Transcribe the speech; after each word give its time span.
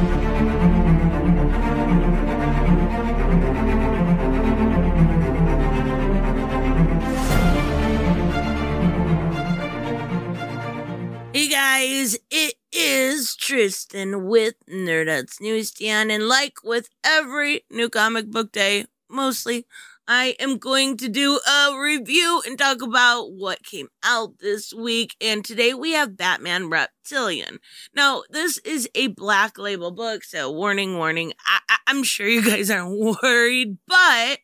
Hey 0.00 0.06
guys, 11.48 12.18
it 12.30 12.54
is 12.72 13.36
Tristan 13.36 14.26
with 14.26 14.54
Nerdouts 14.66 15.38
Newsstand, 15.38 16.10
and 16.10 16.26
like 16.26 16.64
with 16.64 16.88
every 17.04 17.64
new 17.70 17.90
comic 17.90 18.30
book 18.30 18.52
day, 18.52 18.86
mostly, 19.10 19.66
I 20.12 20.34
am 20.40 20.58
going 20.58 20.96
to 20.96 21.08
do 21.08 21.38
a 21.48 21.78
review 21.80 22.42
and 22.44 22.58
talk 22.58 22.82
about 22.82 23.30
what 23.30 23.62
came 23.62 23.86
out 24.02 24.40
this 24.40 24.74
week. 24.74 25.14
And 25.20 25.44
today 25.44 25.72
we 25.72 25.92
have 25.92 26.16
Batman 26.16 26.68
Reptilian. 26.68 27.60
Now, 27.94 28.24
this 28.28 28.58
is 28.58 28.88
a 28.96 29.06
black 29.06 29.56
label 29.56 29.92
book, 29.92 30.24
so 30.24 30.50
warning, 30.50 30.96
warning. 30.96 31.32
I- 31.46 31.60
I- 31.68 31.76
I'm 31.86 32.02
sure 32.02 32.26
you 32.26 32.42
guys 32.42 32.72
aren't 32.72 32.98
worried, 33.22 33.78
but 33.86 34.40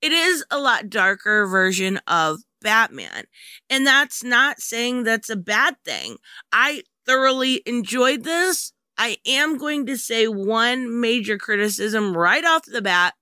it 0.00 0.12
is 0.12 0.44
a 0.52 0.60
lot 0.60 0.88
darker 0.88 1.48
version 1.48 1.98
of 2.06 2.38
Batman. 2.60 3.24
And 3.68 3.84
that's 3.84 4.22
not 4.22 4.60
saying 4.60 5.02
that's 5.02 5.28
a 5.28 5.34
bad 5.34 5.74
thing. 5.84 6.18
I 6.52 6.84
thoroughly 7.06 7.60
enjoyed 7.66 8.22
this. 8.22 8.72
I 8.96 9.16
am 9.26 9.58
going 9.58 9.84
to 9.86 9.96
say 9.96 10.28
one 10.28 11.00
major 11.00 11.38
criticism 11.38 12.16
right 12.16 12.44
off 12.44 12.66
the 12.66 12.82
bat. 12.82 13.14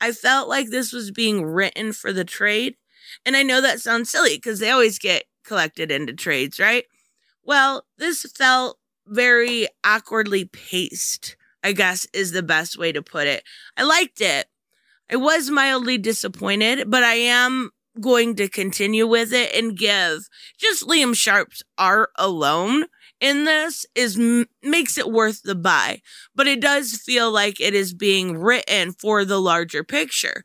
I 0.00 0.12
felt 0.12 0.48
like 0.48 0.68
this 0.70 0.92
was 0.92 1.10
being 1.10 1.44
written 1.44 1.92
for 1.92 2.12
the 2.12 2.24
trade. 2.24 2.76
And 3.24 3.36
I 3.36 3.42
know 3.42 3.60
that 3.60 3.80
sounds 3.80 4.10
silly 4.10 4.36
because 4.36 4.58
they 4.60 4.70
always 4.70 4.98
get 4.98 5.24
collected 5.44 5.90
into 5.90 6.12
trades, 6.12 6.58
right? 6.58 6.84
Well, 7.44 7.84
this 7.98 8.24
felt 8.36 8.78
very 9.06 9.68
awkwardly 9.84 10.46
paced, 10.46 11.36
I 11.62 11.72
guess 11.72 12.06
is 12.12 12.32
the 12.32 12.42
best 12.42 12.76
way 12.76 12.92
to 12.92 13.02
put 13.02 13.26
it. 13.26 13.44
I 13.76 13.84
liked 13.84 14.20
it. 14.20 14.46
I 15.10 15.16
was 15.16 15.50
mildly 15.50 15.98
disappointed, 15.98 16.90
but 16.90 17.04
I 17.04 17.14
am 17.14 17.70
going 18.00 18.34
to 18.36 18.48
continue 18.48 19.06
with 19.06 19.32
it 19.32 19.54
and 19.54 19.76
give 19.76 20.28
just 20.58 20.86
Liam 20.86 21.14
Sharp's 21.14 21.62
art 21.78 22.10
alone 22.16 22.86
in 23.20 23.44
this 23.44 23.86
is 23.94 24.18
makes 24.62 24.98
it 24.98 25.10
worth 25.10 25.42
the 25.42 25.54
buy 25.54 26.00
but 26.34 26.46
it 26.46 26.60
does 26.60 26.96
feel 26.96 27.30
like 27.30 27.60
it 27.60 27.74
is 27.74 27.94
being 27.94 28.36
written 28.36 28.92
for 28.92 29.24
the 29.24 29.40
larger 29.40 29.82
picture 29.82 30.44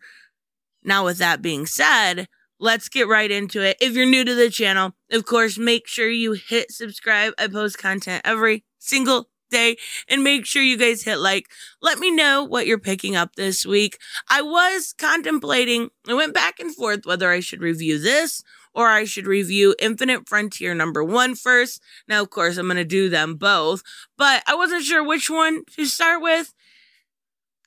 now 0.83 1.05
with 1.05 1.17
that 1.17 1.41
being 1.41 1.65
said 1.65 2.27
let's 2.59 2.89
get 2.89 3.07
right 3.07 3.31
into 3.31 3.61
it 3.61 3.77
if 3.81 3.93
you're 3.93 4.05
new 4.05 4.23
to 4.23 4.35
the 4.35 4.49
channel 4.49 4.93
of 5.11 5.25
course 5.25 5.57
make 5.57 5.87
sure 5.87 6.09
you 6.09 6.33
hit 6.33 6.71
subscribe 6.71 7.33
i 7.37 7.47
post 7.47 7.77
content 7.77 8.21
every 8.23 8.63
single 8.79 9.27
day 9.51 9.77
and 10.07 10.23
make 10.23 10.45
sure 10.45 10.63
you 10.63 10.77
guys 10.77 11.03
hit 11.03 11.17
like. 11.17 11.45
Let 11.81 11.99
me 11.99 12.09
know 12.09 12.43
what 12.43 12.65
you're 12.65 12.79
picking 12.79 13.15
up 13.15 13.35
this 13.35 13.65
week. 13.65 13.99
I 14.29 14.41
was 14.41 14.93
contemplating, 14.97 15.89
I 16.07 16.15
went 16.15 16.33
back 16.33 16.59
and 16.59 16.73
forth 16.73 17.05
whether 17.05 17.29
I 17.29 17.41
should 17.41 17.61
review 17.61 17.99
this 17.99 18.41
or 18.73 18.87
I 18.87 19.03
should 19.05 19.27
review 19.27 19.75
Infinite 19.79 20.27
Frontier 20.27 20.73
number 20.73 21.03
one 21.03 21.35
first. 21.35 21.81
Now, 22.07 22.21
of 22.21 22.29
course, 22.29 22.57
I'm 22.57 22.67
going 22.67 22.77
to 22.77 22.85
do 22.85 23.09
them 23.09 23.35
both, 23.35 23.83
but 24.17 24.43
I 24.47 24.55
wasn't 24.55 24.83
sure 24.83 25.03
which 25.03 25.29
one 25.29 25.63
to 25.75 25.85
start 25.85 26.21
with. 26.21 26.53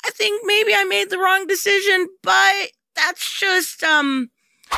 I 0.05 0.11
think 0.11 0.43
maybe 0.45 0.75
I 0.75 0.85
made 0.85 1.11
the 1.11 1.19
wrong 1.19 1.47
decision, 1.47 2.09
but 2.23 2.69
that's 2.95 3.39
just, 3.41 3.83
um, 3.83 4.31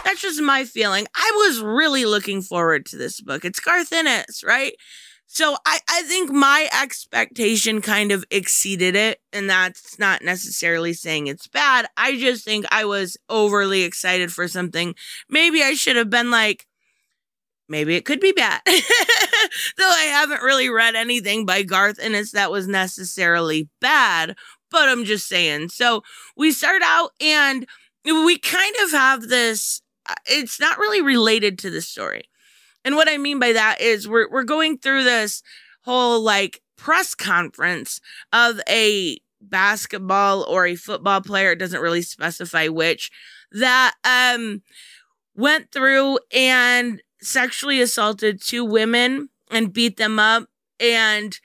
that's 0.05 0.23
just 0.23 0.41
my 0.41 0.65
feeling. 0.65 1.07
I 1.15 1.33
was 1.47 1.61
really 1.61 2.05
looking 2.05 2.43
forward 2.43 2.87
to 2.87 2.97
this 2.97 3.21
book. 3.21 3.45
It's 3.45 3.61
Garth 3.61 3.93
Ennis, 3.93 4.43
right? 4.45 4.75
So 5.27 5.57
I, 5.67 5.81
I 5.91 6.03
think 6.03 6.31
my 6.31 6.69
expectation 6.83 7.83
kind 7.83 8.13
of 8.13 8.25
exceeded 8.31 8.95
it. 8.95 9.21
And 9.33 9.51
that's 9.51 9.99
not 9.99 10.23
necessarily 10.23 10.93
saying 10.93 11.27
it's 11.27 11.49
bad. 11.49 11.87
I 11.97 12.17
just 12.17 12.45
think 12.45 12.65
I 12.71 12.85
was 12.85 13.17
overly 13.29 13.83
excited 13.83 14.33
for 14.33 14.49
something. 14.49 14.95
Maybe 15.29 15.63
I 15.63 15.75
should 15.75 15.97
have 15.97 16.11
been 16.11 16.31
like, 16.31 16.67
maybe 17.69 17.97
it 17.97 18.05
could 18.05 18.21
be 18.21 18.33
bad. 18.33 18.61
Though 18.67 19.89
I 19.89 20.09
haven't 20.13 20.43
really 20.43 20.71
read 20.71 20.95
anything 20.95 21.45
by 21.45 21.63
Garth 21.63 21.99
Ennis 22.01 22.33
that 22.33 22.51
was 22.51 22.69
necessarily 22.69 23.69
bad, 23.81 24.37
but 24.71 24.89
I'm 24.89 25.05
just 25.05 25.27
saying. 25.29 25.71
So 25.71 26.03
we 26.37 26.53
start 26.53 26.83
out 26.85 27.11
and 27.21 27.67
we 28.05 28.39
kind 28.39 28.75
of 28.85 28.93
have 28.93 29.23
this, 29.29 29.83
uh, 30.09 30.15
it's 30.27 30.61
not 30.61 30.79
really 30.79 31.03
related 31.03 31.59
to 31.61 31.71
the 31.71 31.83
story 31.83 32.29
and 32.87 32.95
what 32.95 33.09
I 33.11 33.19
mean 33.19 33.41
by 33.41 33.53
that 33.53 33.81
is 33.81 34.09
we're 34.09 34.31
we're 34.31 34.45
going 34.45 34.79
through 34.79 35.03
this 35.03 35.43
whole 35.83 36.21
like 36.23 36.63
press 36.77 37.17
conference 37.17 38.01
of 38.33 38.61
a 38.69 39.19
basketball 39.41 40.45
or 40.45 40.67
a 40.67 40.77
football 40.77 41.21
player, 41.21 41.53
it 41.53 41.59
doesn't 41.59 41.81
really 41.81 42.03
specify 42.03 42.69
which, 42.69 43.11
that 43.51 43.95
um 44.05 44.63
went 45.35 45.73
through 45.73 46.21
and 46.33 47.03
sexually 47.21 47.81
assaulted 47.81 48.41
two 48.41 48.65
women 48.65 49.31
and 49.51 49.73
beat 49.73 49.97
them 49.97 50.21
up 50.21 50.49
and 50.79 51.41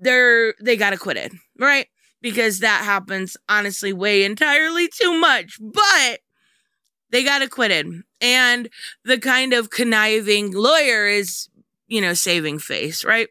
they're 0.00 0.54
they 0.62 0.76
got 0.76 0.92
acquitted, 0.92 1.32
right? 1.58 1.88
Because 2.22 2.60
that 2.60 2.84
happens 2.84 3.36
honestly 3.48 3.92
way 3.92 4.22
entirely 4.22 4.86
too 4.88 5.18
much. 5.18 5.58
But 5.60 6.20
they 7.10 7.24
got 7.24 7.42
acquitted. 7.42 8.02
And 8.24 8.70
the 9.04 9.18
kind 9.18 9.52
of 9.52 9.68
conniving 9.68 10.50
lawyer 10.50 11.06
is, 11.06 11.50
you 11.88 12.00
know, 12.00 12.14
saving 12.14 12.58
face, 12.58 13.04
right? 13.04 13.28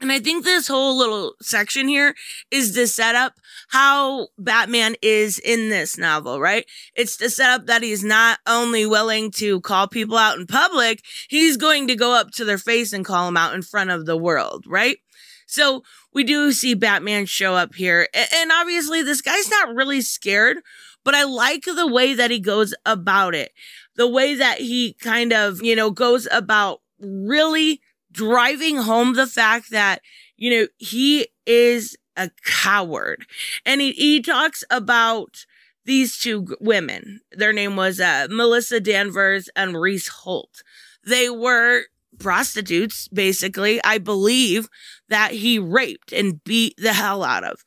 And 0.00 0.10
I 0.10 0.18
think 0.18 0.44
this 0.44 0.66
whole 0.66 0.98
little 0.98 1.34
section 1.40 1.86
here 1.86 2.16
is 2.50 2.74
to 2.74 2.88
set 2.88 3.14
up 3.14 3.34
how 3.68 4.26
Batman 4.36 4.96
is 5.00 5.38
in 5.38 5.68
this 5.68 5.96
novel, 5.96 6.40
right? 6.40 6.66
It's 6.96 7.16
to 7.18 7.30
set 7.30 7.50
up 7.50 7.66
that 7.66 7.84
he's 7.84 8.02
not 8.02 8.40
only 8.48 8.84
willing 8.84 9.30
to 9.32 9.60
call 9.60 9.86
people 9.86 10.18
out 10.18 10.38
in 10.38 10.46
public, 10.48 11.02
he's 11.28 11.56
going 11.56 11.86
to 11.86 11.94
go 11.94 12.12
up 12.12 12.32
to 12.32 12.44
their 12.44 12.58
face 12.58 12.92
and 12.92 13.04
call 13.04 13.26
them 13.26 13.36
out 13.36 13.54
in 13.54 13.62
front 13.62 13.90
of 13.90 14.06
the 14.06 14.16
world, 14.16 14.64
right? 14.66 14.98
So 15.46 15.84
we 16.12 16.24
do 16.24 16.50
see 16.50 16.74
Batman 16.74 17.26
show 17.26 17.54
up 17.54 17.76
here. 17.76 18.08
And 18.12 18.50
obviously, 18.50 19.02
this 19.02 19.22
guy's 19.22 19.48
not 19.48 19.74
really 19.74 20.00
scared, 20.00 20.58
but 21.06 21.14
I 21.14 21.22
like 21.22 21.62
the 21.62 21.86
way 21.86 22.14
that 22.14 22.32
he 22.32 22.40
goes 22.40 22.74
about 22.84 23.36
it. 23.36 23.52
The 23.94 24.08
way 24.08 24.34
that 24.34 24.58
he 24.58 24.94
kind 24.94 25.32
of, 25.32 25.62
you 25.62 25.76
know, 25.76 25.92
goes 25.92 26.26
about 26.32 26.82
really 26.98 27.80
driving 28.10 28.78
home 28.78 29.14
the 29.14 29.28
fact 29.28 29.70
that, 29.70 30.02
you 30.36 30.50
know, 30.50 30.66
he 30.78 31.28
is 31.46 31.96
a 32.16 32.32
coward. 32.44 33.24
And 33.64 33.80
he, 33.80 33.92
he 33.92 34.20
talks 34.20 34.64
about 34.68 35.46
these 35.84 36.18
two 36.18 36.56
women. 36.60 37.20
Their 37.30 37.52
name 37.52 37.76
was 37.76 38.00
uh, 38.00 38.26
Melissa 38.28 38.80
Danvers 38.80 39.48
and 39.54 39.80
Reese 39.80 40.08
Holt. 40.08 40.64
They 41.06 41.30
were 41.30 41.84
prostitutes, 42.18 43.06
basically, 43.06 43.80
I 43.84 43.98
believe, 43.98 44.68
that 45.08 45.30
he 45.30 45.60
raped 45.60 46.12
and 46.12 46.42
beat 46.42 46.74
the 46.78 46.94
hell 46.94 47.22
out 47.22 47.44
of. 47.44 47.62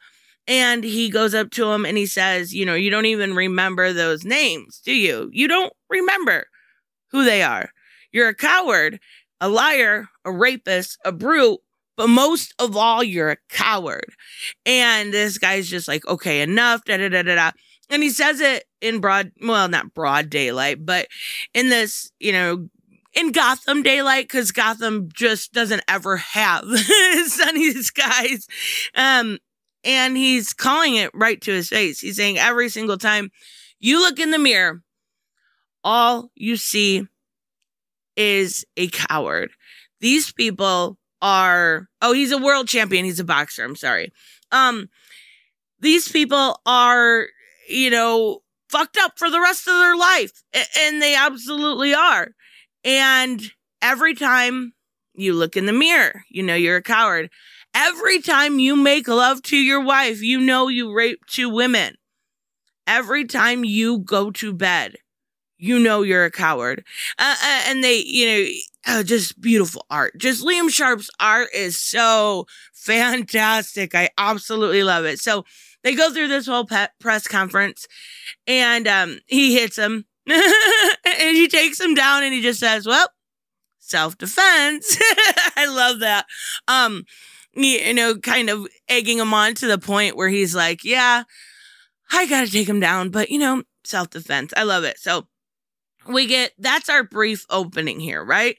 And 0.49 0.83
he 0.83 1.11
goes 1.11 1.35
up 1.35 1.51
to 1.51 1.71
him 1.71 1.85
and 1.85 1.95
he 1.95 2.07
says, 2.07 2.53
You 2.53 2.65
know, 2.65 2.73
you 2.73 2.89
don't 2.89 3.05
even 3.05 3.35
remember 3.35 3.93
those 3.93 4.25
names, 4.25 4.81
do 4.83 4.91
you? 4.91 5.29
You 5.31 5.47
don't 5.47 5.71
remember 5.89 6.47
who 7.11 7.23
they 7.23 7.43
are. 7.43 7.69
You're 8.11 8.29
a 8.29 8.35
coward, 8.35 8.99
a 9.39 9.47
liar, 9.47 10.07
a 10.25 10.31
rapist, 10.31 10.97
a 11.05 11.11
brute, 11.11 11.59
but 11.95 12.09
most 12.09 12.55
of 12.57 12.75
all, 12.75 13.03
you're 13.03 13.29
a 13.29 13.37
coward. 13.49 14.15
And 14.65 15.13
this 15.13 15.37
guy's 15.37 15.69
just 15.69 15.87
like, 15.87 16.05
Okay, 16.07 16.41
enough, 16.41 16.83
da 16.83 16.97
da 16.97 17.09
da 17.09 17.21
da 17.21 17.35
da. 17.35 17.51
And 17.91 18.01
he 18.01 18.09
says 18.09 18.39
it 18.39 18.65
in 18.81 18.99
broad, 18.99 19.31
well, 19.41 19.67
not 19.67 19.93
broad 19.93 20.29
daylight, 20.29 20.83
but 20.83 21.07
in 21.53 21.69
this, 21.69 22.11
you 22.19 22.31
know, 22.31 22.69
in 23.13 23.31
Gotham 23.31 23.83
daylight 23.83 24.25
because 24.25 24.51
Gotham 24.51 25.09
just 25.13 25.53
doesn't 25.53 25.83
ever 25.87 26.17
have 26.17 26.63
sunny 27.27 27.71
skies. 27.73 28.47
Um, 28.95 29.37
and 29.83 30.17
he's 30.17 30.53
calling 30.53 30.95
it 30.95 31.11
right 31.13 31.39
to 31.41 31.51
his 31.51 31.69
face. 31.69 31.99
He's 31.99 32.17
saying 32.17 32.37
every 32.37 32.69
single 32.69 32.97
time 32.97 33.31
you 33.79 33.99
look 34.01 34.19
in 34.19 34.31
the 34.31 34.39
mirror, 34.39 34.81
all 35.83 36.31
you 36.35 36.57
see 36.57 37.07
is 38.15 38.65
a 38.75 38.87
coward. 38.89 39.51
These 40.01 40.31
people 40.31 40.97
are 41.21 41.87
oh, 42.01 42.13
he's 42.13 42.31
a 42.31 42.37
world 42.37 42.67
champion, 42.67 43.05
he's 43.05 43.19
a 43.19 43.25
boxer, 43.25 43.63
I'm 43.63 43.75
sorry. 43.75 44.11
Um 44.51 44.89
these 45.79 46.09
people 46.09 46.59
are, 46.65 47.27
you 47.69 47.89
know, 47.89 48.41
fucked 48.69 48.97
up 48.97 49.13
for 49.17 49.29
the 49.29 49.39
rest 49.39 49.67
of 49.67 49.75
their 49.75 49.95
life. 49.95 50.43
And 50.79 51.01
they 51.01 51.15
absolutely 51.15 51.93
are. 51.93 52.29
And 52.83 53.41
every 53.81 54.13
time 54.13 54.73
you 55.15 55.33
look 55.33 55.57
in 55.57 55.65
the 55.65 55.73
mirror, 55.73 56.23
you 56.29 56.43
know 56.43 56.55
you're 56.55 56.77
a 56.77 56.83
coward. 56.83 57.29
Every 57.81 58.21
time 58.21 58.59
you 58.59 58.75
make 58.75 59.07
love 59.07 59.41
to 59.43 59.55
your 59.55 59.79
wife, 59.79 60.21
you 60.21 60.41
know 60.41 60.67
you 60.67 60.91
rape 60.91 61.25
two 61.27 61.49
women. 61.49 61.95
Every 62.85 63.23
time 63.23 63.63
you 63.63 63.99
go 63.99 64.31
to 64.31 64.51
bed, 64.51 64.97
you 65.57 65.79
know 65.79 66.01
you're 66.01 66.25
a 66.25 66.31
coward. 66.31 66.83
Uh, 67.17 67.35
uh, 67.41 67.61
and 67.67 67.81
they, 67.81 68.03
you 68.05 68.25
know, 68.27 68.49
uh, 68.85 69.03
just 69.03 69.39
beautiful 69.39 69.85
art. 69.89 70.17
Just 70.17 70.45
Liam 70.45 70.69
Sharp's 70.69 71.09
art 71.21 71.47
is 71.55 71.79
so 71.79 72.47
fantastic. 72.73 73.95
I 73.95 74.09
absolutely 74.17 74.83
love 74.83 75.05
it. 75.05 75.19
So 75.19 75.45
they 75.81 75.95
go 75.95 76.11
through 76.11 76.27
this 76.27 76.47
whole 76.47 76.67
press 76.99 77.27
conference 77.29 77.87
and 78.45 78.89
um, 78.89 79.19
he 79.27 79.57
hits 79.57 79.77
him 79.77 80.05
and 80.27 81.37
he 81.37 81.47
takes 81.47 81.79
him 81.79 81.93
down 81.93 82.23
and 82.23 82.33
he 82.33 82.41
just 82.41 82.59
says, 82.59 82.85
well, 82.85 83.07
self 83.79 84.17
defense. 84.17 84.97
I 85.55 85.65
love 85.67 86.01
that. 86.01 86.25
Um, 86.67 87.05
you 87.63 87.93
know, 87.93 88.15
kind 88.15 88.49
of 88.49 88.67
egging 88.87 89.19
him 89.19 89.33
on 89.33 89.55
to 89.55 89.67
the 89.67 89.77
point 89.77 90.15
where 90.15 90.29
he's 90.29 90.55
like, 90.55 90.83
yeah, 90.83 91.23
I 92.11 92.27
got 92.27 92.45
to 92.45 92.51
take 92.51 92.67
him 92.67 92.79
down, 92.79 93.09
but 93.09 93.29
you 93.29 93.39
know, 93.39 93.63
self 93.83 94.09
defense. 94.09 94.53
I 94.55 94.63
love 94.63 94.83
it. 94.83 94.99
So 94.99 95.27
we 96.07 96.25
get 96.25 96.53
that's 96.57 96.89
our 96.89 97.03
brief 97.03 97.45
opening 97.49 97.99
here, 97.99 98.23
right? 98.23 98.57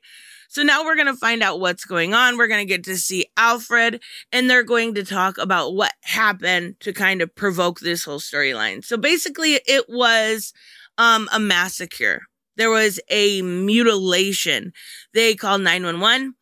So 0.49 0.65
now 0.65 0.85
we're 0.85 0.97
going 0.97 1.07
to 1.07 1.15
find 1.15 1.45
out 1.45 1.61
what's 1.61 1.85
going 1.85 2.13
on. 2.13 2.37
We're 2.37 2.49
going 2.49 2.67
to 2.67 2.69
get 2.69 2.83
to 2.85 2.97
see 2.97 3.27
Alfred, 3.37 4.03
and 4.33 4.51
they're 4.51 4.65
going 4.65 4.95
to 4.95 5.05
talk 5.05 5.39
about 5.39 5.75
what 5.75 5.93
happened 6.03 6.75
to 6.81 6.93
kind 6.93 7.23
of 7.23 7.33
provoke 7.37 7.79
this 7.79 8.03
whole 8.03 8.19
storyline. 8.19 8.85
So 8.85 8.97
basically, 8.97 9.61
it 9.65 9.85
was 9.89 10.53
um, 10.99 11.29
a 11.33 11.39
massacre. 11.39 12.23
There 12.57 12.71
was 12.71 12.99
a 13.09 13.43
mutilation. 13.43 14.73
They 15.15 15.37
called 15.37 15.63
911. 15.63 16.35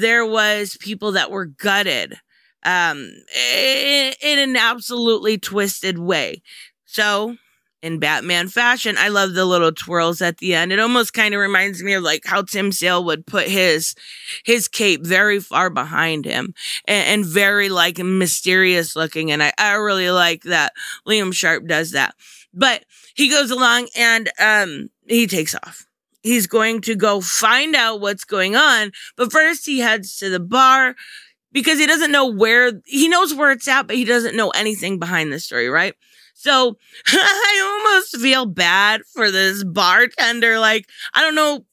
There 0.00 0.24
was 0.24 0.76
people 0.80 1.12
that 1.12 1.30
were 1.30 1.46
gutted 1.46 2.14
um, 2.64 3.10
in, 3.54 4.12
in 4.22 4.38
an 4.38 4.56
absolutely 4.56 5.38
twisted 5.38 5.98
way. 5.98 6.42
So 6.84 7.36
in 7.82 7.98
Batman 7.98 8.48
fashion. 8.48 8.96
I 8.98 9.08
love 9.08 9.34
the 9.34 9.44
little 9.44 9.72
twirls 9.72 10.20
at 10.20 10.38
the 10.38 10.54
end. 10.54 10.72
It 10.72 10.78
almost 10.78 11.14
kind 11.14 11.34
of 11.34 11.40
reminds 11.40 11.82
me 11.82 11.94
of 11.94 12.02
like 12.02 12.24
how 12.24 12.42
Tim 12.42 12.72
Sale 12.72 13.04
would 13.04 13.26
put 13.26 13.48
his 13.48 13.94
his 14.44 14.68
cape 14.68 15.04
very 15.04 15.40
far 15.40 15.70
behind 15.70 16.24
him 16.24 16.54
and, 16.86 17.22
and 17.22 17.26
very 17.26 17.68
like 17.68 17.98
mysterious 17.98 18.96
looking. 18.96 19.30
And 19.30 19.42
I, 19.42 19.52
I 19.56 19.72
really 19.72 20.10
like 20.10 20.42
that 20.42 20.72
Liam 21.06 21.32
Sharp 21.32 21.66
does 21.66 21.92
that. 21.92 22.14
But 22.52 22.84
he 23.14 23.30
goes 23.30 23.50
along 23.50 23.88
and 23.96 24.30
um 24.38 24.90
he 25.06 25.26
takes 25.26 25.54
off. 25.54 25.86
He's 26.22 26.46
going 26.46 26.80
to 26.82 26.94
go 26.94 27.20
find 27.20 27.74
out 27.74 28.00
what's 28.00 28.24
going 28.24 28.56
on. 28.56 28.92
But 29.16 29.32
first 29.32 29.66
he 29.66 29.80
heads 29.80 30.16
to 30.18 30.28
the 30.28 30.40
bar 30.40 30.94
because 31.52 31.78
he 31.78 31.86
doesn't 31.86 32.12
know 32.12 32.26
where 32.26 32.72
he 32.86 33.08
knows 33.08 33.34
where 33.34 33.50
it's 33.50 33.68
at, 33.68 33.86
but 33.86 33.96
he 33.96 34.04
doesn't 34.04 34.36
know 34.36 34.50
anything 34.50 34.98
behind 34.98 35.32
the 35.32 35.40
story, 35.40 35.68
right? 35.68 35.94
So 36.34 36.76
I 37.06 37.84
almost 37.84 38.16
feel 38.18 38.46
bad 38.46 39.02
for 39.14 39.30
this 39.30 39.64
bartender. 39.64 40.58
Like, 40.58 40.86
I 41.14 41.22
don't 41.22 41.34
know 41.34 41.64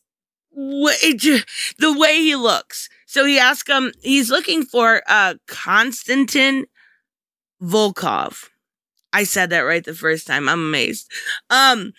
what 0.49 0.97
it, 1.01 1.45
the 1.77 1.97
way 1.97 2.17
he 2.17 2.35
looks. 2.35 2.89
So 3.05 3.25
he 3.25 3.39
asks 3.39 3.69
him, 3.69 3.93
he's 4.01 4.29
looking 4.29 4.63
for 4.63 5.01
uh, 5.07 5.35
Konstantin 5.47 6.65
Volkov. 7.61 8.49
I 9.13 9.23
said 9.23 9.49
that 9.49 9.61
right 9.61 9.83
the 9.83 9.93
first 9.93 10.27
time. 10.27 10.49
I'm 10.49 10.59
amazed. 10.59 11.11
Um, 11.49 11.93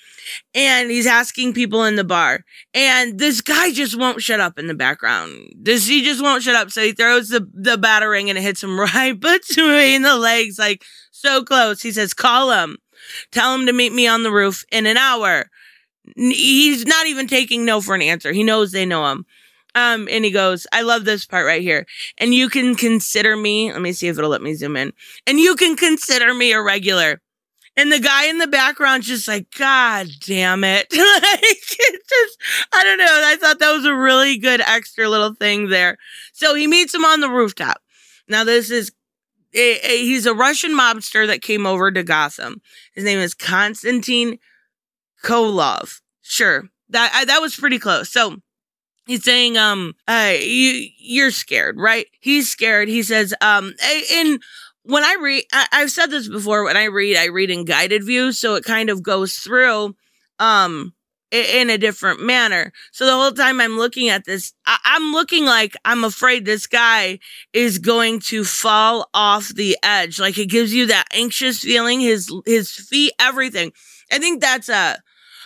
and 0.55 0.91
he's 0.91 1.07
asking 1.07 1.55
people 1.55 1.85
in 1.85 1.97
the 1.97 2.05
bar, 2.05 2.45
and 2.75 3.19
this 3.19 3.41
guy 3.41 3.73
just 3.73 3.99
won't 3.99 4.23
shut 4.23 4.41
up 4.41 4.59
in 4.59 4.67
the 4.67 4.75
background. 4.75 5.53
This 5.57 5.87
he 5.87 6.03
just 6.05 6.23
won't 6.23 6.43
shut 6.43 6.55
up. 6.55 6.71
So 6.71 6.83
he 6.83 6.93
throws 6.93 7.29
the 7.29 7.49
the 7.53 7.77
batarang 7.77 8.29
and 8.29 8.39
it 8.39 8.43
hits 8.43 8.63
him 8.63 8.79
right 8.95 9.19
between 9.19 10.03
the 10.03 10.17
legs, 10.17 10.59
like 10.59 10.85
so 11.11 11.43
close. 11.45 11.83
He 11.83 11.93
says, 11.93 12.15
"Call 12.15 12.53
him, 12.53 12.77
tell 13.33 13.55
him 13.55 13.67
to 13.67 13.73
meet 13.73 13.93
me 13.93 14.07
on 14.07 14.23
the 14.23 14.33
roof 14.33 14.65
in 14.71 14.87
an 14.87 14.97
hour." 14.97 15.51
He's 16.17 16.87
not 16.87 17.07
even 17.07 17.27
taking 17.27 17.65
no 17.65 17.81
for 17.81 17.95
an 17.95 18.03
answer. 18.03 18.33
He 18.33 18.43
knows 18.43 18.73
they 18.73 18.87
know 18.87 19.11
him. 19.11 19.27
Um, 19.79 20.09
and 20.11 20.25
he 20.25 20.31
goes, 20.31 20.67
I 20.73 20.83
love 20.83 21.05
this 21.05 21.25
part 21.25 21.47
right 21.47 21.63
here. 21.63 21.87
And 22.19 22.35
you 22.35 22.49
can 22.49 22.75
consider 22.75 23.37
me, 23.37 23.73
let 23.73 23.81
me 23.81 23.93
see 23.93 24.09
if 24.09 24.19
it'll 24.19 24.31
let 24.31 24.43
me 24.43 24.55
zoom 24.55 24.77
in. 24.77 24.93
And 25.27 25.39
you 25.39 25.55
can 25.55 25.77
consider 25.77 26.35
me 26.35 26.53
a 26.53 26.63
regular. 26.63 27.21
And 27.77 27.93
the 27.93 28.01
guy 28.01 28.27
in 28.27 28.39
the 28.39 28.49
background 28.49 29.05
just 29.05 29.29
like, 29.29 29.47
God 29.57 30.09
damn 30.27 30.65
it. 30.65 30.89
like, 30.93 31.43
it 31.43 32.03
just, 32.09 32.39
I 32.73 32.83
don't 32.83 32.99
know. 32.99 33.23
I 33.25 33.37
thought 33.37 33.61
that 33.61 33.73
was 33.73 33.85
a 33.85 33.95
really 33.95 34.37
good 34.37 34.61
extra 34.61 35.09
little 35.09 35.35
thing 35.35 35.69
there. 35.69 35.97
So 36.33 36.55
he 36.55 36.67
meets 36.67 36.93
him 36.93 37.05
on 37.05 37.21
the 37.21 37.31
rooftop. 37.31 37.81
Now, 38.27 38.43
this 38.43 38.71
is, 38.71 38.91
he's 39.53 40.27
a 40.27 40.35
Russian 40.35 40.73
mobster 40.73 41.27
that 41.29 41.41
came 41.41 41.67
over 41.67 41.93
to 41.93 42.03
Gotham. 42.03 42.61
His 42.95 43.05
name 43.05 43.21
is 43.21 43.33
Konstantin 43.33 44.39
Koloff. 45.23 46.01
Sure. 46.23 46.69
That, 46.89 47.27
that 47.29 47.41
was 47.41 47.55
pretty 47.55 47.79
close. 47.79 48.11
So, 48.11 48.39
He's 49.09 49.25
saying, 49.25 49.57
um, 49.57 49.95
uh, 50.07 50.35
you, 50.39 50.91
you're 50.99 51.31
scared, 51.31 51.79
right? 51.79 52.07
He's 52.21 52.51
scared. 52.51 52.89
He 52.89 53.03
says, 53.03 53.35
um, 53.41 53.75
in, 54.13 54.39
when 54.83 55.03
I 55.03 55.17
read, 55.19 55.45
I, 55.51 55.67
have 55.73 55.91
said 55.91 56.11
this 56.11 56.29
before, 56.29 56.63
when 56.65 56.77
I 56.77 56.85
read, 56.85 57.17
I 57.17 57.25
read 57.29 57.51
in 57.51 57.65
guided 57.65 58.05
view. 58.05 58.33
So 58.33 58.55
it 58.57 58.65
kind 58.65 58.91
of 58.91 59.03
goes 59.03 59.37
through, 59.37 59.97
um, 60.39 60.93
in 61.31 61.71
a 61.71 61.79
different 61.79 62.21
manner. 62.21 62.71
So 62.93 63.07
the 63.07 63.13
whole 63.13 63.33
time 63.33 63.63
I'm 63.63 63.79
looking 63.79 64.11
at 64.11 64.27
this, 64.27 64.53
I- 64.67 64.79
am 64.97 65.13
looking 65.13 65.47
like 65.47 65.75
I'm 65.87 66.05
afraid 66.05 66.45
this 66.45 66.67
guy 66.67 67.19
is 67.55 67.79
going 67.79 68.21
to 68.21 68.45
fall 68.45 69.09
off 69.15 69.49
the 69.49 69.79
edge. 69.83 70.21
Like 70.21 70.37
it 70.37 70.51
gives 70.51 70.75
you 70.75 70.87
that 70.87 71.07
anxious 71.15 71.61
feeling, 71.61 72.01
his, 72.01 72.31
his 72.45 72.71
feet, 72.71 73.13
everything. 73.19 73.73
I 74.13 74.19
think 74.19 74.43
that's 74.43 74.69
a, 74.69 74.99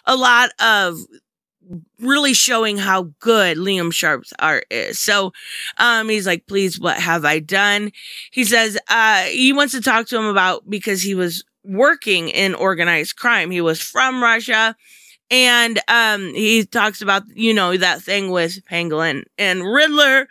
a 0.05 0.17
lot 0.17 0.51
of 0.61 0.99
really 2.01 2.35
showing 2.35 2.77
how 2.77 3.11
good 3.21 3.57
Liam 3.57 3.93
Sharp's 3.93 4.33
art 4.39 4.67
is. 4.71 4.99
So, 4.99 5.33
um, 5.79 6.09
he's 6.09 6.27
like, 6.27 6.47
please, 6.47 6.79
what 6.79 6.99
have 6.99 7.25
I 7.25 7.39
done? 7.39 7.93
He 8.31 8.45
says, 8.45 8.79
uh, 8.89 9.23
he 9.25 9.53
wants 9.53 9.73
to 9.75 9.81
talk 9.81 10.07
to 10.09 10.19
him 10.19 10.27
about 10.27 10.69
because 10.69 11.03
he 11.03 11.15
was 11.15 11.45
working 11.65 12.29
in 12.29 12.55
organized 12.55 13.17
crime. 13.17 13.51
He 13.51 13.61
was 13.61 13.81
from 13.81 14.23
Russia. 14.23 14.77
And, 15.31 15.81
um, 15.89 16.35
he 16.35 16.65
talks 16.67 17.01
about, 17.01 17.23
you 17.35 17.55
know, 17.55 17.77
that 17.77 18.03
thing 18.03 18.31
with 18.31 18.65
Pangolin 18.71 19.25
and 19.39 19.65
Riddler. 19.65 20.29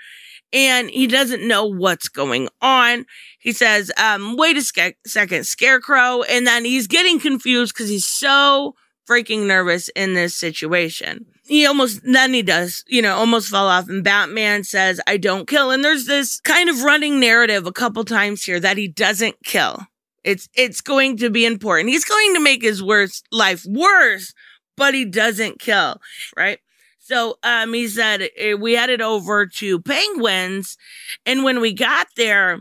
And 0.53 0.89
he 0.89 1.07
doesn't 1.07 1.47
know 1.47 1.65
what's 1.65 2.09
going 2.09 2.49
on. 2.61 3.05
He 3.39 3.53
says, 3.53 3.89
um, 3.97 4.35
wait 4.35 4.57
a 4.57 4.61
sc- 4.61 4.97
second, 5.07 5.45
Scarecrow. 5.45 6.23
And 6.23 6.45
then 6.45 6.65
he's 6.65 6.87
getting 6.87 7.19
confused 7.19 7.73
because 7.73 7.89
he's 7.89 8.05
so 8.05 8.75
freaking 9.07 9.47
nervous 9.47 9.89
in 9.89 10.13
this 10.13 10.35
situation. 10.35 11.25
He 11.45 11.65
almost, 11.65 12.01
then 12.03 12.33
he 12.33 12.41
does, 12.41 12.83
you 12.87 13.01
know, 13.01 13.15
almost 13.15 13.49
fall 13.49 13.67
off. 13.67 13.89
And 13.89 14.03
Batman 14.03 14.63
says, 14.63 15.01
I 15.07 15.17
don't 15.17 15.47
kill. 15.47 15.71
And 15.71 15.83
there's 15.83 16.05
this 16.05 16.39
kind 16.39 16.69
of 16.69 16.83
running 16.83 17.19
narrative 17.19 17.65
a 17.65 17.71
couple 17.73 18.05
times 18.05 18.43
here 18.43 18.59
that 18.59 18.77
he 18.77 18.87
doesn't 18.87 19.35
kill. 19.43 19.85
It's, 20.23 20.47
it's 20.55 20.81
going 20.81 21.17
to 21.17 21.29
be 21.29 21.45
important. 21.45 21.89
He's 21.89 22.05
going 22.05 22.35
to 22.35 22.39
make 22.39 22.61
his 22.61 22.81
worst 22.81 23.27
life 23.31 23.65
worse, 23.65 24.33
but 24.77 24.93
he 24.93 25.03
doesn't 25.03 25.59
kill, 25.59 25.99
right? 26.37 26.59
So, 26.99 27.37
um, 27.43 27.73
he 27.73 27.87
said, 27.87 28.29
eh, 28.37 28.53
we 28.53 28.73
headed 28.73 29.01
over 29.01 29.45
to 29.47 29.81
Penguins. 29.81 30.77
And 31.25 31.43
when 31.43 31.59
we 31.59 31.73
got 31.73 32.07
there, 32.15 32.59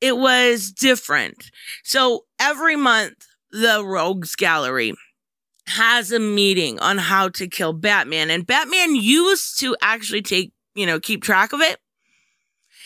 it 0.00 0.16
was 0.16 0.70
different. 0.70 1.50
So 1.82 2.24
every 2.38 2.76
month, 2.76 3.26
the 3.50 3.84
Rogues 3.84 4.36
Gallery 4.36 4.94
has 5.68 6.12
a 6.12 6.18
meeting 6.18 6.78
on 6.80 6.98
how 6.98 7.28
to 7.30 7.46
kill 7.46 7.72
Batman. 7.72 8.30
And 8.30 8.46
Batman 8.46 8.96
used 8.96 9.58
to 9.60 9.76
actually 9.80 10.22
take, 10.22 10.52
you 10.74 10.86
know, 10.86 10.98
keep 10.98 11.22
track 11.22 11.52
of 11.52 11.60
it. 11.60 11.78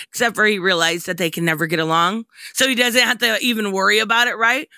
Except 0.08 0.34
for 0.34 0.44
he 0.44 0.58
realized 0.58 1.06
that 1.06 1.16
they 1.16 1.30
can 1.30 1.44
never 1.44 1.66
get 1.66 1.78
along. 1.78 2.24
So 2.54 2.66
he 2.66 2.74
doesn't 2.74 3.00
have 3.00 3.18
to 3.18 3.38
even 3.40 3.72
worry 3.72 3.98
about 3.98 4.26
it, 4.26 4.36
right? 4.36 4.68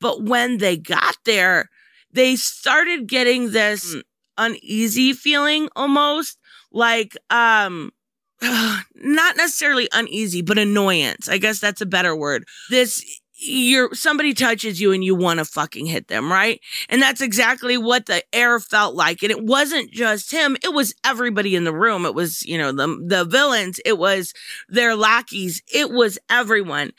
But 0.00 0.22
when 0.22 0.58
they 0.58 0.76
got 0.76 1.16
there, 1.24 1.70
they 2.12 2.36
started 2.36 3.06
getting 3.06 3.52
this 3.52 3.96
uneasy 4.36 5.12
feeling 5.12 5.68
almost 5.74 6.38
like, 6.70 7.16
um, 7.30 7.92
not 8.42 9.36
necessarily 9.36 9.88
uneasy, 9.92 10.42
but 10.42 10.58
annoyance. 10.58 11.28
I 11.28 11.38
guess 11.38 11.60
that's 11.60 11.80
a 11.80 11.86
better 11.86 12.14
word. 12.14 12.44
This 12.68 13.20
you're 13.46 13.94
somebody 13.94 14.34
touches 14.34 14.80
you 14.80 14.92
and 14.92 15.04
you 15.04 15.14
want 15.14 15.38
to 15.38 15.44
fucking 15.44 15.86
hit 15.86 16.08
them, 16.08 16.30
right? 16.30 16.60
And 16.88 17.00
that's 17.00 17.20
exactly 17.20 17.76
what 17.76 18.06
the 18.06 18.22
air 18.32 18.60
felt 18.60 18.94
like. 18.94 19.22
And 19.22 19.30
it 19.30 19.44
wasn't 19.44 19.90
just 19.90 20.30
him, 20.30 20.56
it 20.62 20.72
was 20.72 20.94
everybody 21.04 21.54
in 21.54 21.64
the 21.64 21.74
room. 21.74 22.06
It 22.06 22.14
was, 22.14 22.44
you 22.44 22.58
know, 22.58 22.72
the 22.72 22.86
the 23.06 23.24
villains, 23.24 23.80
it 23.84 23.98
was 23.98 24.32
their 24.68 24.94
lackeys, 24.96 25.62
it 25.72 25.90
was 25.90 26.18
everyone. 26.30 26.92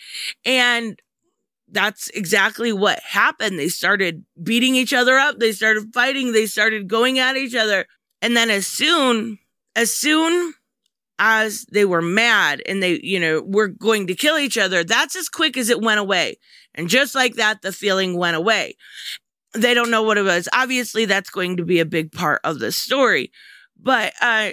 And 0.46 1.00
that's 1.68 2.10
exactly 2.10 2.72
what 2.72 3.00
happened. 3.00 3.58
They 3.58 3.70
started 3.70 4.24
beating 4.42 4.75
each 4.75 4.94
other 4.94 5.18
up, 5.18 5.40
they 5.40 5.52
started 5.52 5.94
fighting, 5.94 6.32
they 6.32 6.46
started 6.46 6.88
going 6.88 7.20
at 7.20 7.38
each 7.38 7.56
other. 7.56 7.86
And 8.22 8.36
then 8.36 8.50
as 8.50 8.68
soon 8.68 9.40
as 9.75 9.92
soon 9.96 10.54
as 11.19 11.65
they 11.72 11.86
were 11.86 12.01
mad 12.01 12.62
and 12.65 12.81
they, 12.81 13.00
you 13.01 13.19
know, 13.19 13.41
were 13.41 13.67
going 13.67 14.07
to 14.07 14.15
kill 14.15 14.38
each 14.38 14.57
other, 14.57 14.84
that's 14.84 15.15
as 15.15 15.29
quick 15.29 15.57
as 15.57 15.69
it 15.69 15.81
went 15.81 16.00
away. 16.00 16.38
And 16.74 16.89
just 16.89 17.15
like 17.15 17.36
that, 17.36 17.62
the 17.62 17.72
feeling 17.72 18.17
went 18.17 18.36
away. 18.36 18.75
they 19.53 19.74
don't 19.74 19.91
know 19.91 20.03
what 20.03 20.17
it 20.17 20.24
was. 20.24 20.50
Obviously, 20.51 21.05
that's 21.05 21.29
going 21.29 21.57
to 21.57 21.65
be 21.65 21.79
a 21.79 21.86
big 21.86 22.12
part 22.12 22.41
of 22.43 22.60
the 22.60 22.72
story, 22.72 23.31
but 23.81 24.13
uh, 24.22 24.51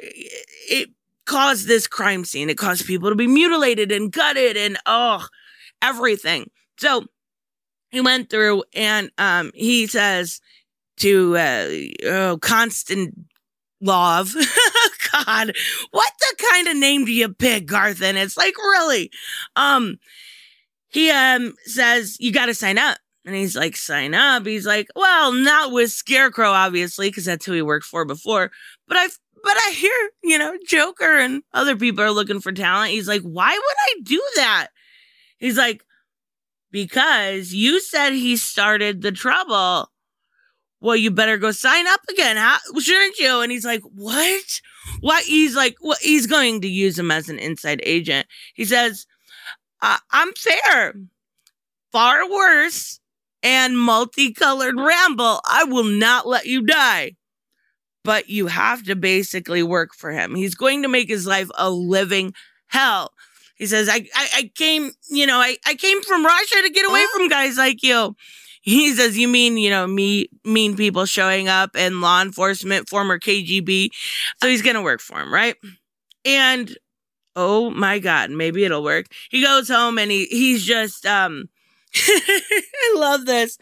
it 0.69 0.91
caused 1.25 1.67
this 1.67 1.87
crime 1.87 2.25
scene. 2.25 2.49
It 2.49 2.59
caused 2.59 2.87
people 2.87 3.09
to 3.09 3.17
be 3.17 3.27
mutilated 3.27 3.91
and 3.91 4.13
gutted 4.13 4.57
and 4.57 4.79
oh, 4.87 5.27
everything. 5.81 6.51
So 6.79 7.05
he 7.91 8.01
went 8.01 8.31
through 8.31 8.65
and 8.75 9.11
um, 9.19 9.51
he 9.55 9.87
says 9.87 10.41
to 10.99 11.37
uh, 11.37 11.69
oh, 12.07 12.39
Constant 12.41 13.15
Love. 13.81 14.35
God, 15.13 15.53
what 15.91 16.13
the 16.21 16.45
kind 16.51 16.69
of 16.69 16.77
name 16.77 17.05
do 17.05 17.13
you 17.13 17.29
pick, 17.29 17.67
Garth? 17.67 18.03
And 18.03 18.19
It's 18.19 18.37
like 18.37 18.57
really. 18.59 19.11
Um, 19.57 19.99
he 20.89 21.11
um 21.11 21.55
says 21.65 22.17
you 22.21 22.33
got 22.33 22.47
to 22.47 22.55
sign 22.55 22.79
up, 22.79 22.99
and 23.25 23.35
he's 23.35 23.57
like, 23.57 23.77
sign 23.77 24.15
up. 24.15 24.47
He's 24.47 24.67
like, 24.67 24.89
well, 24.97 25.33
not 25.33 25.73
with 25.73 25.93
Scarecrow, 25.93 26.51
obviously, 26.51 27.09
because 27.09 27.25
that's 27.25 27.47
who 27.47 27.53
he 27.53 27.63
worked 27.63 27.87
for 27.87 28.05
before. 28.05 28.51
But 28.89 28.97
I, 28.99 29.07
but 29.43 29.57
I 29.57 29.73
hear, 29.75 30.11
you 30.23 30.39
know, 30.39 30.57
Joker 30.67 31.19
and 31.19 31.43
other 31.53 31.77
people 31.77 32.05
are 32.05 32.11
looking 32.11 32.41
for 32.41 32.53
talent. 32.53 32.93
He's 32.93 33.09
like, 33.09 33.23
why 33.23 33.53
would 33.53 33.77
I 33.99 34.01
do 34.03 34.23
that? 34.37 34.69
He's 35.39 35.57
like, 35.57 35.85
because 36.71 37.53
you 37.53 37.81
said 37.81 38.11
he 38.11 38.37
started 38.37 39.03
the 39.03 39.13
trouble. 39.13 39.92
Well, 40.83 40.97
you 40.97 41.13
better 41.13 41.39
go 41.39 41.53
sign 41.53 41.87
up 41.87 42.01
again, 42.11 42.37
How, 42.37 42.59
shouldn't 42.79 43.17
you? 43.19 43.41
And 43.41 43.53
he's 43.53 43.65
like, 43.65 43.83
what? 43.83 44.61
What? 45.01 45.23
He's 45.23 45.55
like, 45.55 45.77
well, 45.81 45.97
he's 46.01 46.27
going 46.27 46.61
to 46.63 46.69
use 46.69 46.99
him 46.99 47.13
as 47.13 47.29
an 47.29 47.39
inside 47.39 47.81
agent. 47.85 48.27
He 48.55 48.65
says, 48.65 49.07
I'm 49.81 50.33
fair. 50.33 50.95
Far 51.93 52.29
worse 52.29 52.99
and 53.45 53.79
multicolored 53.79 54.77
ramble. 54.77 55.41
I 55.45 55.65
will 55.65 55.85
not 55.85 56.27
let 56.27 56.47
you 56.47 56.63
die. 56.63 57.13
But 58.03 58.29
you 58.29 58.49
have 58.49 58.83
to 58.85 58.97
basically 58.97 59.63
work 59.63 59.95
for 59.95 60.11
him. 60.11 60.35
He's 60.35 60.57
going 60.57 60.83
to 60.83 60.89
make 60.89 61.09
his 61.09 61.29
life 61.29 61.49
a 61.57 61.71
living 61.71 62.35
hell. 62.67 63.13
He 63.55 63.67
says, 63.67 63.89
I, 63.89 64.09
I, 64.17 64.29
I 64.35 64.51
came, 64.57 64.91
you 65.09 65.27
know, 65.29 65.39
I, 65.39 65.59
I 65.65 65.75
came 65.77 66.03
from 66.03 66.27
Russia 66.27 66.63
to 66.63 66.71
get 66.71 66.89
away 66.89 67.05
from 67.15 67.29
guys 67.29 67.57
like 67.57 67.85
you. 67.85 68.17
He 68.63 68.95
says, 68.95 69.19
you 69.19 69.29
mean, 69.29 69.59
you 69.59 69.71
know, 69.71 69.87
me, 69.87 70.29
mean 70.45 70.77
people 70.77 71.05
showing 71.05 71.49
up 71.49 71.71
and 71.75 72.01
law 72.01 72.23
enforcement, 72.23 72.89
former 72.89 73.19
KGB. 73.19 73.91
So 74.41 74.49
he's 74.49 74.63
to 74.63 74.83
work 74.83 75.01
for 75.01 75.21
him, 75.21 75.35
right? 75.35 75.57
And 76.25 76.77
oh 77.37 77.71
my 77.71 77.99
God, 77.99 78.31
maybe 78.31 78.65
it'll 78.65 78.85
work. 78.85 79.07
He 79.31 79.43
goes 79.43 79.69
home 79.69 79.99
and 79.99 80.11
he, 80.11 80.27
he's 80.27 80.65
just, 80.65 81.07
um, 81.07 81.49
I 81.97 82.95
love 82.97 83.27
this. 83.27 83.59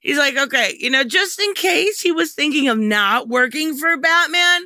He's 0.00 0.18
like, 0.18 0.36
okay, 0.36 0.76
you 0.80 0.90
know, 0.90 1.04
just 1.04 1.40
in 1.40 1.54
case 1.54 2.00
he 2.00 2.10
was 2.10 2.32
thinking 2.32 2.68
of 2.68 2.78
not 2.78 3.28
working 3.28 3.76
for 3.76 3.96
Batman, 3.96 4.62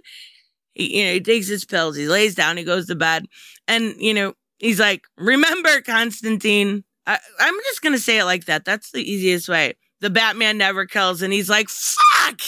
he, 0.74 0.98
you 1.00 1.06
know, 1.06 1.12
he 1.14 1.20
takes 1.20 1.48
his 1.48 1.64
pills, 1.64 1.96
he 1.96 2.06
lays 2.08 2.34
down, 2.34 2.56
he 2.56 2.64
goes 2.64 2.86
to 2.86 2.94
bed, 2.94 3.26
and 3.68 3.94
you 3.98 4.14
know, 4.14 4.34
he's 4.58 4.80
like, 4.80 5.04
remember, 5.18 5.82
Constantine. 5.82 6.84
I, 7.06 7.18
I'm 7.38 7.54
just 7.64 7.82
gonna 7.82 7.98
say 7.98 8.18
it 8.18 8.24
like 8.24 8.46
that. 8.46 8.64
That's 8.64 8.90
the 8.90 9.02
easiest 9.02 9.48
way. 9.48 9.74
The 10.00 10.10
Batman 10.10 10.58
never 10.58 10.86
kills, 10.86 11.22
and 11.22 11.32
he's 11.32 11.48
like, 11.48 11.68
fuck. 11.68 12.40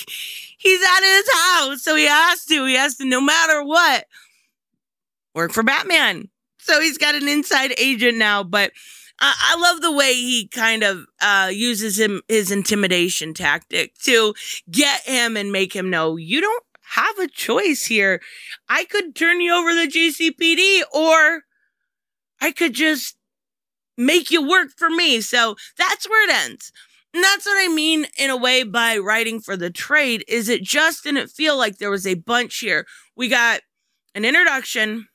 He's 0.58 0.82
at 0.82 1.00
his 1.02 1.30
house, 1.32 1.82
so 1.82 1.94
he 1.94 2.06
has 2.06 2.44
to. 2.46 2.66
He 2.66 2.74
has 2.74 2.96
to, 2.96 3.04
no 3.04 3.20
matter 3.20 3.62
what, 3.62 4.06
work 5.34 5.52
for 5.52 5.62
Batman. 5.62 6.28
So 6.58 6.80
he's 6.80 6.98
got 6.98 7.14
an 7.14 7.28
inside 7.28 7.72
agent 7.78 8.18
now, 8.18 8.42
but 8.42 8.72
I, 9.20 9.34
I 9.50 9.60
love 9.60 9.80
the 9.80 9.92
way 9.92 10.14
he 10.14 10.48
kind 10.48 10.82
of 10.82 11.06
uh, 11.20 11.50
uses 11.52 11.98
him 11.98 12.22
his 12.28 12.50
intimidation 12.50 13.34
tactic 13.34 13.94
to 14.04 14.34
get 14.70 15.02
him 15.02 15.36
and 15.36 15.52
make 15.52 15.74
him 15.74 15.90
know 15.90 16.16
you 16.16 16.40
don't 16.40 16.64
have 16.90 17.18
a 17.18 17.28
choice 17.28 17.84
here. 17.84 18.20
I 18.68 18.84
could 18.84 19.14
turn 19.14 19.40
you 19.40 19.54
over 19.54 19.70
to 19.70 19.86
the 19.86 19.92
GCPD 19.92 20.82
or 20.92 21.42
I 22.40 22.52
could 22.52 22.72
just 22.72 23.17
make 23.98 24.30
you 24.30 24.48
work 24.48 24.70
for 24.76 24.88
me. 24.88 25.20
So 25.20 25.56
that's 25.76 26.08
where 26.08 26.24
it 26.24 26.32
ends. 26.32 26.72
And 27.12 27.22
that's 27.24 27.44
what 27.44 27.56
I 27.58 27.68
mean 27.68 28.06
in 28.16 28.30
a 28.30 28.36
way 28.36 28.62
by 28.62 28.96
writing 28.98 29.40
for 29.40 29.56
the 29.56 29.70
trade 29.70 30.24
is 30.28 30.48
it 30.48 30.62
just 30.62 31.04
didn't 31.04 31.28
feel 31.28 31.58
like 31.58 31.78
there 31.78 31.90
was 31.90 32.06
a 32.06 32.14
bunch 32.14 32.58
here. 32.58 32.86
We 33.16 33.28
got 33.28 33.60
an 34.14 34.24
introduction, 34.24 35.08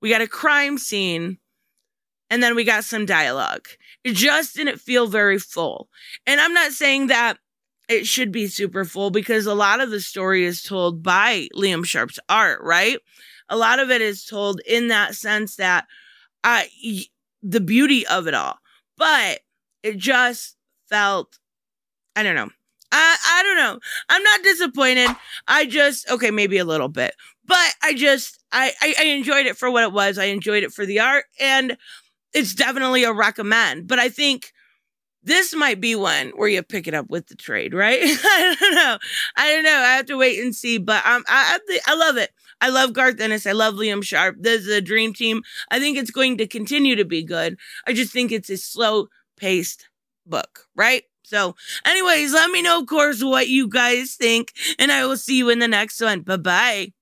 we 0.00 0.10
got 0.10 0.20
a 0.20 0.28
crime 0.28 0.78
scene, 0.78 1.38
and 2.30 2.42
then 2.42 2.54
we 2.54 2.64
got 2.64 2.84
some 2.84 3.06
dialogue. 3.06 3.66
It 4.04 4.14
just 4.14 4.54
didn't 4.54 4.80
feel 4.80 5.06
very 5.06 5.38
full. 5.38 5.88
And 6.26 6.40
I'm 6.40 6.52
not 6.52 6.72
saying 6.72 7.08
that 7.08 7.38
it 7.88 8.06
should 8.06 8.30
be 8.30 8.46
super 8.46 8.84
full 8.84 9.10
because 9.10 9.46
a 9.46 9.54
lot 9.54 9.80
of 9.80 9.90
the 9.90 10.00
story 10.00 10.44
is 10.44 10.62
told 10.62 11.02
by 11.02 11.48
Liam 11.54 11.84
Sharp's 11.84 12.20
art, 12.28 12.60
right? 12.62 12.98
A 13.48 13.56
lot 13.56 13.78
of 13.78 13.90
it 13.90 14.02
is 14.02 14.24
told 14.26 14.60
in 14.66 14.88
that 14.88 15.14
sense 15.14 15.56
that 15.56 15.86
uh, 16.44 16.64
the 17.42 17.60
beauty 17.60 18.06
of 18.06 18.26
it 18.26 18.34
all. 18.34 18.58
But 18.96 19.40
it 19.82 19.96
just 19.96 20.56
felt, 20.88 21.38
I 22.16 22.22
don't 22.22 22.34
know. 22.34 22.50
I, 22.90 23.16
I 23.26 23.42
don't 23.42 23.56
know. 23.56 23.78
I'm 24.08 24.22
not 24.22 24.42
disappointed. 24.42 25.10
I 25.46 25.66
just, 25.66 26.10
okay, 26.10 26.30
maybe 26.30 26.58
a 26.58 26.64
little 26.64 26.88
bit, 26.88 27.14
but 27.44 27.74
I 27.82 27.94
just, 27.94 28.42
I, 28.50 28.72
I, 28.80 28.94
I 28.98 29.04
enjoyed 29.04 29.46
it 29.46 29.58
for 29.58 29.70
what 29.70 29.84
it 29.84 29.92
was. 29.92 30.18
I 30.18 30.24
enjoyed 30.24 30.64
it 30.64 30.72
for 30.72 30.86
the 30.86 31.00
art. 31.00 31.26
And 31.38 31.76
it's 32.32 32.54
definitely 32.54 33.04
a 33.04 33.12
recommend. 33.12 33.88
But 33.88 33.98
I 33.98 34.08
think 34.08 34.52
this 35.22 35.54
might 35.54 35.80
be 35.80 35.94
one 35.94 36.30
where 36.30 36.48
you 36.48 36.62
pick 36.62 36.86
it 36.86 36.94
up 36.94 37.10
with 37.10 37.26
the 37.26 37.36
trade, 37.36 37.74
right? 37.74 38.00
I 38.02 38.56
don't 38.58 38.74
know. 38.74 38.98
I 39.36 39.52
don't 39.52 39.64
know. 39.64 39.70
I 39.70 39.96
have 39.96 40.06
to 40.06 40.16
wait 40.16 40.40
and 40.40 40.54
see. 40.54 40.78
But 40.78 41.04
um, 41.06 41.24
I 41.28 41.58
I, 41.68 41.78
I 41.88 41.94
love 41.94 42.16
it. 42.16 42.30
I 42.60 42.70
love 42.70 42.92
Garth 42.92 43.20
Ennis. 43.20 43.46
I 43.46 43.52
love 43.52 43.74
Liam 43.74 44.02
Sharp. 44.02 44.36
This 44.40 44.62
is 44.62 44.68
a 44.68 44.80
dream 44.80 45.12
team. 45.12 45.42
I 45.70 45.78
think 45.78 45.96
it's 45.96 46.10
going 46.10 46.38
to 46.38 46.46
continue 46.46 46.96
to 46.96 47.04
be 47.04 47.22
good. 47.22 47.56
I 47.86 47.92
just 47.92 48.12
think 48.12 48.32
it's 48.32 48.50
a 48.50 48.56
slow 48.56 49.08
paced 49.36 49.88
book, 50.26 50.66
right? 50.74 51.04
So, 51.22 51.54
anyways, 51.84 52.32
let 52.32 52.50
me 52.50 52.62
know, 52.62 52.80
of 52.80 52.86
course, 52.86 53.22
what 53.22 53.48
you 53.48 53.68
guys 53.68 54.14
think, 54.14 54.52
and 54.78 54.90
I 54.90 55.04
will 55.06 55.16
see 55.18 55.36
you 55.36 55.50
in 55.50 55.58
the 55.58 55.68
next 55.68 56.00
one. 56.00 56.22
Bye 56.22 56.36
bye. 56.38 56.92